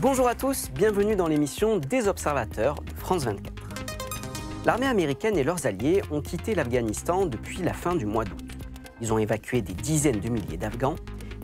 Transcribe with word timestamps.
Bonjour 0.00 0.26
à 0.26 0.34
tous, 0.34 0.70
bienvenue 0.74 1.14
dans 1.14 1.28
l'émission 1.28 1.78
des 1.78 2.08
observateurs 2.08 2.74
de 2.74 2.90
France 2.98 3.24
24. 3.24 3.52
L'armée 4.64 4.86
américaine 4.86 5.38
et 5.38 5.44
leurs 5.44 5.66
alliés 5.66 6.02
ont 6.10 6.20
quitté 6.20 6.54
l'Afghanistan 6.54 7.26
depuis 7.26 7.58
la 7.58 7.74
fin 7.74 7.94
du 7.94 8.06
mois 8.06 8.24
d'août. 8.24 8.44
Ils 9.00 9.12
ont 9.12 9.18
évacué 9.18 9.62
des 9.62 9.74
dizaines 9.74 10.20
de 10.20 10.28
milliers 10.28 10.56
d'Afghans, 10.56 10.96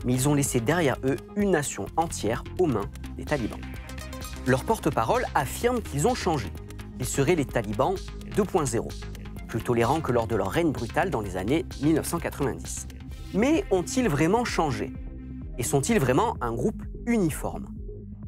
mais 0.03 0.13
ils 0.13 0.27
ont 0.27 0.33
laissé 0.33 0.59
derrière 0.59 0.97
eux 1.05 1.17
une 1.37 1.51
nation 1.51 1.85
entière 1.95 2.43
aux 2.59 2.67
mains 2.67 2.89
des 3.15 3.23
talibans. 3.23 3.61
Leur 4.47 4.65
porte-parole 4.65 5.25
affirme 5.33 5.81
qu'ils 5.81 6.07
ont 6.07 6.15
changé. 6.15 6.51
Ils 7.01 7.07
seraient 7.07 7.33
les 7.33 7.45
talibans 7.45 7.95
2.0, 8.35 8.87
plus 9.47 9.63
tolérants 9.63 10.01
que 10.01 10.11
lors 10.11 10.27
de 10.27 10.35
leur 10.35 10.51
règne 10.51 10.71
brutal 10.71 11.09
dans 11.09 11.19
les 11.19 11.35
années 11.35 11.65
1990. 11.81 12.87
Mais 13.33 13.65
ont-ils 13.71 14.07
vraiment 14.07 14.45
changé? 14.45 14.93
Et 15.57 15.63
sont-ils 15.63 15.99
vraiment 15.99 16.37
un 16.41 16.53
groupe 16.53 16.83
uniforme? 17.07 17.69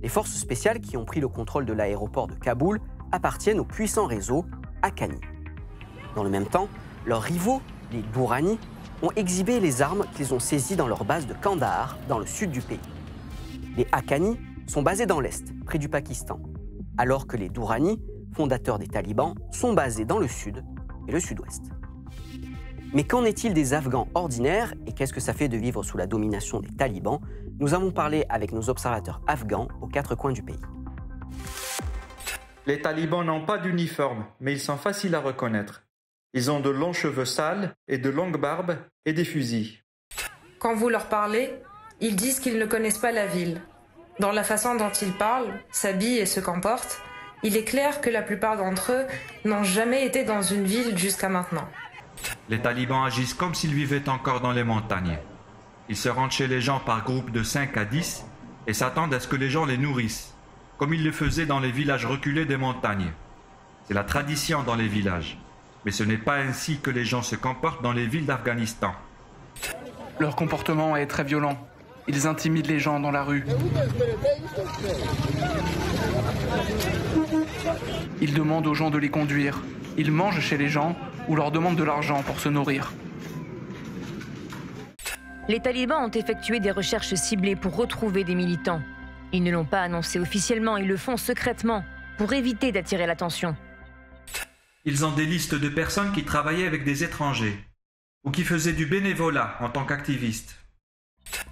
Les 0.02 0.10
forces 0.10 0.34
spéciales 0.34 0.80
qui 0.80 0.98
ont 0.98 1.06
pris 1.06 1.20
le 1.20 1.28
contrôle 1.28 1.66
de 1.68 1.74
l'aéroport 1.74 2.26
de 2.26 2.34
Kaboul 2.34 2.80
appartiennent 3.12 3.60
au 3.60 3.64
puissant 3.64 4.08
réseau 4.08 4.44
Haqqani. 4.82 5.22
Dans 6.16 6.24
le 6.24 6.32
même 6.32 6.48
temps, 6.48 6.68
leurs 7.06 7.22
rivaux, 7.22 7.62
les 7.92 8.02
Dourani, 8.02 8.58
ont 9.04 9.12
exhibé 9.16 9.60
les 9.60 9.84
armes 9.84 10.06
qu'ils 10.16 10.34
ont 10.34 10.40
saisies 10.40 10.78
dans 10.78 10.88
leur 10.88 11.06
base 11.06 11.28
de 11.28 11.36
Kandahar, 11.36 12.00
dans 12.10 12.18
le 12.18 12.26
sud 12.26 12.50
du 12.50 12.62
pays. 12.62 12.80
Les 13.78 13.86
Haqqani 13.92 14.40
sont 14.66 14.82
basés 14.82 15.06
dans 15.06 15.20
l'Est, 15.20 15.54
près 15.64 15.78
du 15.78 15.90
Pakistan, 15.90 16.40
alors 16.98 17.28
que 17.28 17.38
les 17.38 17.50
Dourani, 17.50 18.00
fondateurs 18.34 18.80
des 18.80 18.88
talibans, 18.88 19.36
sont 19.52 19.74
basés 19.74 20.06
dans 20.06 20.20
le 20.20 20.28
sud 20.28 20.64
et 21.08 21.12
le 21.12 21.20
sud-ouest. 21.20 21.64
Mais 22.94 23.04
qu'en 23.04 23.26
est-il 23.26 23.54
des 23.54 23.74
Afghans 23.74 24.08
ordinaires 24.14 24.74
et 24.86 24.94
qu'est-ce 24.94 25.14
que 25.14 25.20
ça 25.20 25.34
fait 25.34 25.48
de 25.48 25.58
vivre 25.58 25.84
sous 25.84 25.98
la 25.98 26.06
domination 26.06 26.60
des 26.60 26.70
talibans? 26.70 27.20
Nous 27.60 27.74
avons 27.74 27.92
parlé 27.92 28.26
avec 28.30 28.52
nos 28.52 28.70
observateurs 28.70 29.22
afghans 29.26 29.68
aux 29.82 29.88
quatre 29.88 30.16
coins 30.16 30.32
du 30.32 30.44
pays. 30.44 30.60
Les 32.66 32.82
talibans 32.82 33.26
n'ont 33.26 33.46
pas 33.46 33.58
d'uniforme, 33.58 34.26
mais 34.40 34.54
ils 34.54 34.60
sont 34.60 34.78
faciles 34.78 35.16
à 35.16 35.20
reconnaître. 35.20 35.84
Ils 36.34 36.50
ont 36.50 36.60
de 36.60 36.70
longs 36.70 36.94
cheveux 36.94 37.26
sales 37.26 37.76
et 37.88 37.98
de 37.98 38.10
longues 38.10 38.40
barbes 38.40 38.78
et 39.06 39.14
des 39.14 39.26
fusils. 39.26 39.80
Quand 40.60 40.76
vous 40.76 40.90
leur 40.90 41.10
parlez, 41.10 41.54
ils 42.00 42.16
disent 42.16 42.40
qu'ils 42.40 42.58
ne 42.58 42.66
connaissent 42.66 43.00
pas 43.00 43.12
la 43.12 43.28
ville. 43.28 43.62
Dans 44.20 44.32
la 44.32 44.44
façon 44.44 44.76
dont 44.76 44.92
ils 45.02 45.14
parlent, 45.14 45.60
s'habillent 45.72 46.20
et 46.20 46.26
se 46.26 46.40
comportent, 46.40 47.02
il 47.44 47.58
est 47.58 47.64
clair 47.64 48.02
que 48.02 48.10
la 48.10 48.22
plupart 48.22 48.58
d'entre 48.58 48.92
eux 48.92 49.06
n'ont 49.46 49.64
jamais 49.64 50.06
été 50.06 50.24
dans 50.24 50.42
une 50.42 50.64
ville 50.64 50.98
jusqu'à 50.98 51.30
maintenant. 51.30 51.68
Les 52.50 52.60
talibans 52.60 53.04
agissent 53.04 53.34
comme 53.34 53.54
s'ils 53.54 53.74
vivaient 53.74 54.08
encore 54.10 54.42
dans 54.42 54.52
les 54.54 54.64
montagnes. 54.64 55.18
Ils 55.90 55.98
se 55.98 56.10
rendent 56.10 56.32
chez 56.32 56.48
les 56.48 56.62
gens 56.62 56.80
par 56.80 57.04
groupe 57.04 57.32
de 57.32 57.44
5 57.44 57.76
à 57.78 57.86
10 57.86 58.26
et 58.68 58.74
s'attendent 58.74 59.14
à 59.14 59.20
ce 59.20 59.28
que 59.28 59.36
les 59.36 59.50
gens 59.50 59.66
les 59.66 59.78
nourrissent, 59.78 60.34
comme 60.78 60.94
ils 60.94 61.04
le 61.04 61.12
faisaient 61.12 61.46
dans 61.46 61.60
les 61.60 61.72
villages 61.72 62.06
reculés 62.06 62.46
des 62.46 62.58
montagnes. 62.58 63.12
C'est 63.88 63.94
la 63.94 64.06
tradition 64.06 64.64
dans 64.64 64.76
les 64.76 64.88
villages, 64.88 65.38
mais 65.84 65.92
ce 65.92 66.04
n'est 66.04 66.18
pas 66.18 66.38
ainsi 66.38 66.80
que 66.80 66.90
les 66.90 67.04
gens 67.04 67.22
se 67.22 67.36
comportent 67.36 67.84
dans 67.84 67.92
les 67.92 68.08
villes 68.08 68.26
d'Afghanistan. 68.26 68.94
Leur 70.20 70.38
comportement 70.38 70.96
est 70.96 71.08
très 71.08 71.26
violent. 71.26 71.58
Ils 72.08 72.28
intimident 72.28 72.68
les 72.68 72.80
gens 72.80 73.00
dans 73.00 73.12
la 73.12 73.24
rue. 73.24 73.46
Ils 78.22 78.34
demandent 78.34 78.68
aux 78.68 78.74
gens 78.74 78.90
de 78.90 78.98
les 78.98 79.10
conduire. 79.10 79.62
Ils 79.98 80.12
mangent 80.12 80.42
chez 80.42 80.58
les 80.58 80.70
gens 80.70 80.96
ou 81.28 81.36
leur 81.36 81.52
demandent 81.52 81.76
de 81.76 81.84
l'argent 81.84 82.24
pour 82.24 82.40
se 82.40 82.50
nourrir. 82.50 82.92
Les 85.50 85.60
talibans 85.60 86.06
ont 86.06 86.12
effectué 86.12 86.60
des 86.60 86.72
recherches 86.72 87.14
ciblées 87.16 87.56
pour 87.56 87.76
retrouver 87.76 88.24
des 88.24 88.36
militants. 88.36 88.82
Ils 89.34 89.44
ne 89.44 89.52
l'ont 89.52 89.66
pas 89.66 89.82
annoncé 89.82 90.20
officiellement, 90.20 90.78
ils 90.78 90.88
le 90.88 90.98
font 90.98 91.18
secrètement 91.18 91.84
pour 92.18 92.34
éviter 92.34 92.72
d'attirer 92.72 93.08
l'attention. 93.08 93.56
Ils 94.86 95.06
ont 95.06 95.12
des 95.12 95.26
listes 95.26 95.56
de 95.56 95.70
personnes 95.70 96.12
qui 96.12 96.24
travaillaient 96.24 96.68
avec 96.68 96.84
des 96.84 97.04
étrangers 97.04 97.58
ou 98.24 98.32
qui 98.32 98.44
faisaient 98.44 98.74
du 98.74 98.86
bénévolat 98.86 99.58
en 99.60 99.70
tant 99.70 99.86
qu'activistes. 99.86 100.63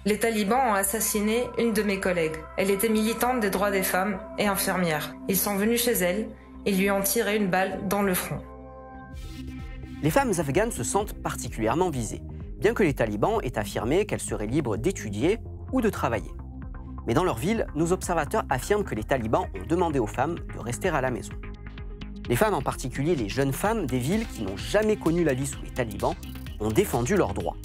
Les 0.04 0.18
talibans 0.18 0.70
ont 0.70 0.74
assassiné 0.74 1.44
une 1.58 1.72
de 1.72 1.82
mes 1.82 2.00
collègues. 2.00 2.36
Elle 2.56 2.70
était 2.70 2.88
militante 2.88 3.40
des 3.40 3.50
droits 3.50 3.70
des 3.70 3.82
femmes 3.82 4.18
et 4.38 4.46
infirmière. 4.46 5.14
Ils 5.28 5.36
sont 5.36 5.56
venus 5.56 5.84
chez 5.84 5.92
elle 5.92 6.28
et 6.66 6.72
lui 6.72 6.90
ont 6.90 7.02
tiré 7.02 7.36
une 7.36 7.48
balle 7.48 7.86
dans 7.88 8.02
le 8.02 8.14
front. 8.14 8.40
Les 10.02 10.10
femmes 10.10 10.32
afghanes 10.38 10.72
se 10.72 10.82
sentent 10.82 11.14
particulièrement 11.22 11.90
visées, 11.90 12.22
bien 12.58 12.74
que 12.74 12.82
les 12.82 12.94
talibans 12.94 13.40
aient 13.42 13.58
affirmé 13.58 14.04
qu'elles 14.04 14.20
seraient 14.20 14.46
libres 14.46 14.76
d'étudier 14.76 15.38
ou 15.70 15.80
de 15.80 15.90
travailler. 15.90 16.30
Mais 17.06 17.14
dans 17.14 17.24
leur 17.24 17.38
ville, 17.38 17.66
nos 17.74 17.92
observateurs 17.92 18.44
affirment 18.50 18.84
que 18.84 18.94
les 18.94 19.04
talibans 19.04 19.46
ont 19.54 19.66
demandé 19.66 19.98
aux 19.98 20.06
femmes 20.06 20.36
de 20.54 20.58
rester 20.58 20.88
à 20.88 21.00
la 21.00 21.10
maison. 21.10 21.32
Les 22.28 22.36
femmes, 22.36 22.54
en 22.54 22.62
particulier 22.62 23.14
les 23.16 23.28
jeunes 23.28 23.52
femmes 23.52 23.86
des 23.86 23.98
villes 23.98 24.26
qui 24.28 24.42
n'ont 24.42 24.56
jamais 24.56 24.96
connu 24.96 25.24
la 25.24 25.34
vie 25.34 25.46
sous 25.46 25.62
les 25.62 25.70
talibans, 25.70 26.14
ont 26.60 26.70
défendu 26.70 27.16
leurs 27.16 27.34
droits. 27.34 27.56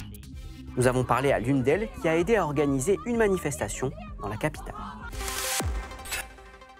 Nous 0.78 0.86
avons 0.86 1.02
parlé 1.02 1.32
à 1.32 1.40
l'une 1.40 1.64
d'elles 1.64 1.88
qui 2.00 2.08
a 2.08 2.16
aidé 2.16 2.36
à 2.36 2.44
organiser 2.44 3.00
une 3.04 3.16
manifestation 3.16 3.90
dans 4.22 4.28
la 4.28 4.36
capitale. 4.36 4.76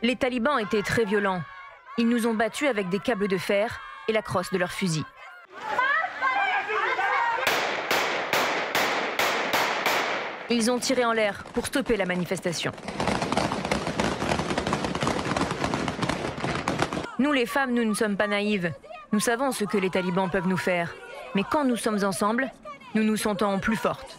Les 0.02 0.14
talibans 0.14 0.60
étaient 0.60 0.82
très 0.82 1.04
violents. 1.04 1.42
Ils 1.98 2.08
nous 2.08 2.28
ont 2.28 2.34
battus 2.34 2.68
avec 2.68 2.88
des 2.90 3.00
câbles 3.00 3.26
de 3.26 3.36
fer 3.36 3.80
et 4.06 4.12
la 4.12 4.22
crosse 4.22 4.52
de 4.52 4.58
leurs 4.58 4.70
fusils. 4.70 5.04
Ils 10.48 10.70
ont 10.70 10.78
tiré 10.78 11.04
en 11.04 11.12
l'air 11.12 11.42
pour 11.52 11.66
stopper 11.66 11.96
la 11.96 12.06
manifestation. 12.06 12.70
Nous 17.18 17.32
les 17.32 17.46
femmes, 17.46 17.74
nous 17.74 17.84
ne 17.84 17.94
sommes 17.94 18.16
pas 18.16 18.28
naïves. 18.28 18.72
Nous 19.10 19.18
savons 19.18 19.50
ce 19.50 19.64
que 19.64 19.76
les 19.76 19.90
talibans 19.90 20.30
peuvent 20.30 20.46
nous 20.46 20.56
faire. 20.56 20.94
Mais 21.34 21.42
quand 21.50 21.64
nous 21.64 21.76
sommes 21.76 22.04
ensemble, 22.04 22.48
nous 22.98 23.04
nous 23.04 23.16
sentons 23.16 23.60
plus 23.60 23.76
fortes. 23.76 24.18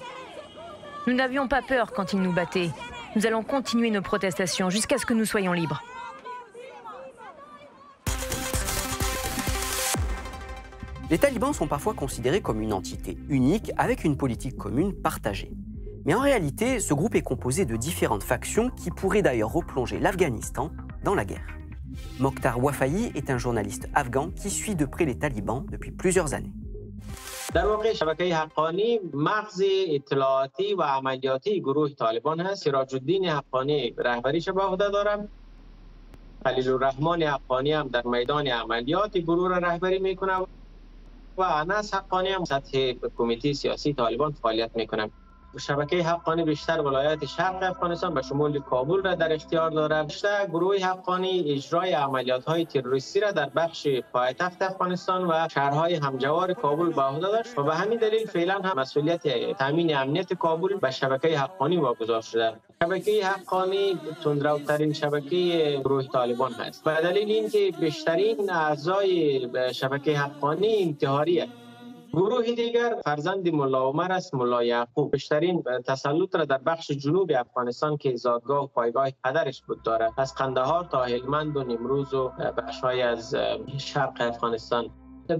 Nous 1.05 1.13
n'avions 1.13 1.47
pas 1.49 1.61
peur 1.61 1.91
quand 1.91 2.13
ils 2.13 2.21
nous 2.21 2.31
battaient. 2.31 2.69
Nous 3.15 3.25
allons 3.25 3.43
continuer 3.43 3.91
nos 3.91 4.01
protestations 4.01 4.69
jusqu'à 4.69 4.97
ce 4.97 5.05
que 5.05 5.13
nous 5.13 5.25
soyons 5.25 5.51
libres. 5.51 5.83
Les 11.09 11.17
talibans 11.17 11.53
sont 11.53 11.67
parfois 11.67 11.93
considérés 11.93 12.39
comme 12.39 12.61
une 12.61 12.71
entité 12.71 13.17
unique 13.27 13.71
avec 13.77 14.03
une 14.03 14.15
politique 14.15 14.55
commune 14.55 14.93
partagée. 14.93 15.51
Mais 16.05 16.13
en 16.13 16.21
réalité, 16.21 16.79
ce 16.79 16.93
groupe 16.93 17.15
est 17.15 17.21
composé 17.21 17.65
de 17.65 17.75
différentes 17.75 18.23
factions 18.23 18.69
qui 18.69 18.91
pourraient 18.91 19.23
d'ailleurs 19.23 19.51
replonger 19.51 19.99
l'Afghanistan 19.99 20.71
dans 21.03 21.15
la 21.15 21.25
guerre. 21.25 21.47
Mokhtar 22.19 22.63
Wafayi 22.63 23.11
est 23.15 23.29
un 23.29 23.37
journaliste 23.37 23.89
afghan 23.93 24.29
qui 24.29 24.49
suit 24.49 24.75
de 24.75 24.85
près 24.85 25.03
les 25.03 25.17
talibans 25.17 25.65
depuis 25.69 25.91
plusieurs 25.91 26.33
années. 26.33 26.53
در 27.53 27.67
واقع 27.67 27.93
شبکه 27.93 28.35
حقانی 28.35 28.99
مغز 29.13 29.63
اطلاعاتی 29.87 30.73
و 30.73 30.81
عملیاتی 30.81 31.61
گروه 31.61 31.89
طالبان 31.89 32.39
هست. 32.39 32.63
سراج 32.63 32.95
الدین 32.95 33.25
حقانی 33.25 33.95
رهبریش 33.97 34.49
به 34.49 34.61
عهده 34.61 34.89
دارم. 34.89 35.29
خلیل 36.43 36.69
الرحمن 36.69 37.23
حقانی 37.23 37.71
هم 37.73 37.87
در 37.87 38.07
میدان 38.07 38.47
عملیات 38.47 39.17
گروه 39.17 39.49
را 39.49 39.57
رهبری 39.57 39.99
می‌کنه 39.99 40.45
و 41.37 41.41
انس 41.41 41.93
حقانی 41.93 42.29
هم 42.29 42.45
سطح 42.45 42.93
کمیته 43.15 43.53
سیاسی 43.53 43.93
طالبان 43.93 44.31
فعالیت 44.31 44.71
می‌کنه 44.75 45.11
شبکه 45.57 46.03
حقانی 46.03 46.43
بیشتر 46.43 46.81
ولایت 46.81 47.25
شرق 47.25 47.63
افغانستان 47.63 48.13
به 48.13 48.21
شمول 48.21 48.59
کابل 48.59 49.03
را 49.03 49.15
در 49.15 49.33
اختیار 49.33 49.71
دارد. 49.71 50.07
بیشتر 50.07 50.45
گروه 50.45 50.77
حقانی 50.77 51.51
اجرای 51.51 51.93
عملیات 51.93 52.45
های 52.45 52.65
تروریستی 52.65 53.19
را 53.19 53.31
در 53.31 53.49
بخش 53.49 53.87
پایتخت 54.13 54.61
افغانستان 54.61 55.27
و 55.31 55.47
شهرهای 55.53 55.95
همجوار 55.95 56.53
کابل 56.53 56.89
به 56.93 57.01
عهده 57.01 57.19
داشت 57.27 57.59
و 57.59 57.63
به 57.63 57.75
همین 57.75 57.99
دلیل 57.99 58.27
فعلا 58.27 58.53
هم 58.53 58.79
مسئولیت 58.79 59.53
تامین 59.57 59.95
امنیت 59.95 60.33
کابل 60.33 60.77
به 60.77 60.91
شبکه 60.91 61.39
حقانی 61.39 61.77
واگذار 61.77 62.21
شده. 62.21 62.53
شبکه 62.83 63.25
حقانی 63.25 63.99
تندروترین 64.23 64.93
شبکه 64.93 65.81
گروه 65.83 66.07
طالبان 66.07 66.51
هست. 66.51 66.83
به 66.83 67.01
دلیل 67.03 67.31
اینکه 67.31 67.71
بیشترین 67.79 68.51
اعضای 68.51 69.49
شبکه 69.73 70.17
حقانی 70.17 70.83
انتحاری 70.83 71.43
گروه 72.13 72.51
دیگر 72.51 72.95
فرزند 73.05 73.49
ملا 73.49 73.83
عمر 73.83 74.11
است. 74.11 74.33
ملا 74.35 74.63
یعقوب 74.63 75.11
بیشترین 75.11 75.63
تسلط 75.87 76.35
را 76.35 76.45
در 76.45 76.57
بخش 76.57 76.91
جنوب 76.91 77.31
افغانستان 77.35 77.97
که 77.97 78.15
زادگاه 78.15 78.63
و 78.63 78.67
پایگاه 78.67 79.09
پدرش 79.23 79.61
بود 79.67 79.83
داره 79.83 80.11
از 80.17 80.33
قندهار 80.35 80.83
تا 80.91 81.03
هلمند 81.03 81.57
و 81.57 81.63
نمروز 81.63 82.13
و 82.13 82.31
بخشهای 82.57 83.01
از 83.01 83.35
شرق 83.79 84.17
افغانستان. 84.19 84.89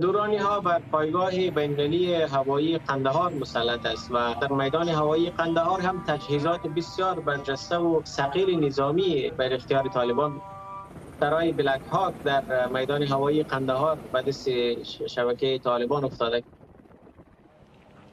دورانی 0.02 0.38
ها 0.38 0.60
بر 0.60 0.80
پایگاه 0.92 1.32
بین‌المللی 1.32 2.14
هوایی 2.14 2.78
قندهار 2.78 3.32
مسلط 3.34 3.86
است 3.86 4.12
و 4.12 4.36
در 4.42 4.52
میدان 4.52 4.90
هوایی 4.90 5.30
قندهار 5.30 5.82
هم 5.82 6.04
تجهیزات 6.08 6.68
بسیار 6.68 7.20
برجسته 7.20 7.78
و 7.78 8.02
ثقیل 8.06 8.66
نظامی 8.66 9.32
بر 9.40 9.54
اختیار 9.54 9.88
طالبان 9.90 10.42
سرای 11.20 11.54
بلک 11.54 11.82
هاک 11.92 12.16
در 12.24 12.68
میدان 12.68 13.04
هوایی 13.04 13.44
قندهار 13.44 14.00
به 14.14 14.22
دست 14.22 14.48
شبکه 15.08 15.60
طالبان 15.64 16.04
افتاده. 16.06 16.44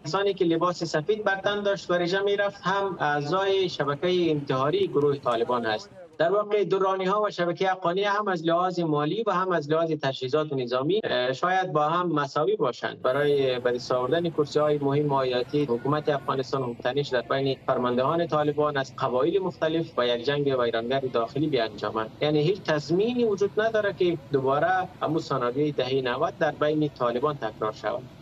کسانی 0.06 0.34
که 0.34 0.44
لباس 0.44 0.84
سفید 0.84 1.24
بر 1.24 1.40
تن 1.40 1.62
داشت 1.62 1.90
و 1.90 1.94
رژه 1.94 2.22
می‌رفت 2.22 2.60
هم 2.62 2.96
اعضای 3.00 3.68
شبکه 3.68 4.30
انتحاری 4.30 4.88
گروه 4.88 5.18
طالبان 5.18 5.64
هست 5.64 5.90
در 6.18 6.32
واقع 6.32 6.64
دورانی 6.64 7.04
ها 7.04 7.22
و 7.22 7.30
شبکه 7.30 7.72
اقانی 7.72 8.02
هم 8.02 8.28
از 8.28 8.44
لحاظ 8.44 8.80
مالی 8.80 9.24
و 9.26 9.30
هم 9.30 9.52
از 9.52 9.70
لحاظ 9.70 9.92
تجهیزات 9.92 10.52
نظامی 10.52 11.00
شاید 11.34 11.72
با 11.72 11.88
هم 11.88 12.08
مساوی 12.12 12.56
باشند. 12.56 13.02
برای 13.02 13.58
به 13.58 13.72
دست 13.72 13.92
آوردن 13.92 14.30
کرسی 14.30 14.58
های 14.58 14.78
مهم 14.78 15.12
آیاتی 15.12 15.64
حکومت 15.64 16.08
افغانستان 16.08 16.76
تنش 16.84 17.08
در 17.08 17.22
بین 17.22 17.56
فرماندهان 17.66 18.26
طالبان 18.26 18.76
از 18.76 18.94
قبایل 18.98 19.42
مختلف 19.42 19.92
و 19.98 20.06
یک 20.06 20.24
جنگ 20.24 20.56
ویرانگر 20.60 21.00
داخلی 21.00 21.48
بیانجامند. 21.48 22.10
یعنی 22.20 22.42
هیچ 22.42 22.62
تضمینی 22.62 23.24
وجود 23.24 23.60
نداره 23.60 23.94
که 23.94 24.18
دوباره 24.32 24.90
همون 25.02 25.18
سناریوی 25.18 25.72
دهه 25.72 26.00
90 26.04 26.34
در 26.38 26.52
بین 26.52 26.88
طالبان 26.88 27.38
تکرار 27.38 27.72
شود. 27.72 28.15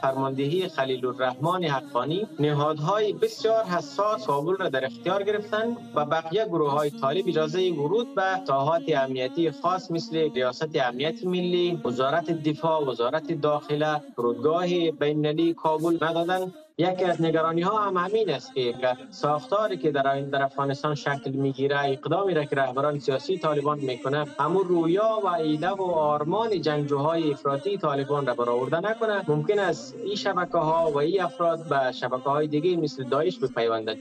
فرماندهی 0.00 0.68
خلیل 0.68 1.06
الرحمن 1.06 1.64
حقانی 1.64 2.26
نهادهای 2.38 3.12
بسیار 3.12 3.64
حساس 3.64 4.26
کابل 4.26 4.56
را 4.56 4.68
در 4.68 4.84
اختیار 4.84 5.22
گرفتند 5.22 5.76
و 5.94 6.04
بقیه 6.04 6.44
گروه 6.44 6.70
های 6.70 6.90
طالب 6.90 7.24
اجازه 7.28 7.70
ورود 7.72 8.14
به 8.14 8.22
ساحات 8.46 8.82
امنیتی 8.88 9.50
خاص 9.50 9.90
مثل 9.90 10.16
ریاست 10.34 10.76
امنیت 10.76 11.24
ملی، 11.24 11.80
وزارت 11.84 12.30
دفاع، 12.30 12.84
وزارت 12.84 13.32
داخله، 13.32 14.02
فرودگاه 14.16 14.66
بین‌المللی 14.90 15.54
کابل 15.54 15.98
ندادند. 16.02 16.65
یکی 16.78 17.04
از 17.04 17.22
نگرانی 17.22 17.62
ها 17.62 17.78
هم 17.78 17.96
همین 17.96 18.30
است 18.30 18.54
که 18.54 18.74
ساختاری 19.10 19.76
که 19.76 19.90
در 19.90 20.20
در 20.20 20.42
افغانستان 20.42 20.94
شکل 20.94 21.30
می‌گیره 21.30 21.84
اقدامی 21.84 22.34
را 22.34 22.44
که 22.44 22.56
رهبران 22.56 22.98
سیاسی 22.98 23.38
طالبان 23.38 23.78
می‌کنه 23.78 24.26
همون 24.38 24.64
رویا 24.64 25.20
و 25.24 25.26
ایده 25.26 25.68
و 25.68 25.82
آرمان 25.82 26.60
جنگجوهای 26.60 27.32
افراطی 27.32 27.78
طالبان 27.78 28.26
را 28.26 28.34
برآورده 28.34 28.80
نکنه 28.80 29.24
ممکن 29.28 29.58
است 29.58 29.94
این 30.04 30.16
شبکه 30.16 30.58
ها 30.58 30.90
و 30.90 30.98
این 30.98 31.22
افراد 31.22 31.68
به 31.68 31.92
شبکه 31.92 32.30
های 32.30 32.46
دیگه 32.46 32.76
مثل 32.76 33.04
داعش 33.04 33.38
بپیوندند 33.38 33.98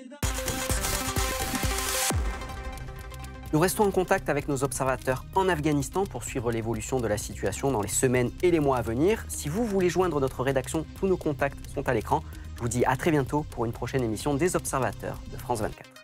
Nous 3.54 3.62
restons 3.68 3.86
en 3.89 3.92
contact 4.01 4.27
avec 4.27 4.50
nos 4.50 4.62
observateurs 4.68 5.24
en 5.33 5.48
Afghanistan 5.48 6.04
pour 6.06 6.25
suivre 6.25 6.51
l'évolution 6.51 7.00
de 7.00 7.07
la 7.07 7.19
situation 7.27 7.72
dans 7.72 7.83
les 7.88 7.95
semaines 8.04 8.31
et 8.44 8.51
les 8.51 8.60
mois 8.60 8.77
à 8.80 8.81
venir. 8.81 9.24
Si 9.30 9.48
vous 9.48 9.63
voulez 9.63 9.88
joindre 9.88 10.19
notre 10.19 10.44
rédaction, 10.44 10.80
tous 11.00 11.07
nos 11.07 11.16
contacts 11.16 11.63
sont 11.74 11.88
à 11.88 11.94
l'écran. 11.94 12.19
Je 12.55 12.61
vous 12.61 12.69
dis 12.69 12.85
à 12.85 12.95
très 12.95 13.11
bientôt 13.11 13.45
pour 13.51 13.65
une 13.65 13.73
prochaine 13.73 14.03
émission 14.03 14.33
des 14.33 14.55
Observateurs 14.55 15.19
de 15.31 15.37
France 15.37 15.59
24. 15.59 15.94